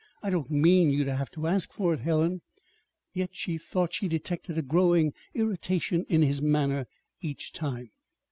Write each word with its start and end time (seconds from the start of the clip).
I 0.23 0.31
don't 0.31 0.49
mean 0.49 0.89
you 0.89 1.03
to 1.03 1.15
have 1.15 1.29
to 1.33 1.45
ask 1.45 1.71
for 1.71 1.93
it, 1.93 1.99
Helen"; 1.99 2.41
yet 3.13 3.35
she 3.35 3.59
thought 3.59 3.93
she 3.93 4.07
detected 4.07 4.57
a 4.57 4.63
growing 4.63 5.13
irritation 5.35 6.05
in 6.09 6.23
his 6.23 6.41
manner 6.41 6.87
each 7.21 7.53
time. 7.53 7.91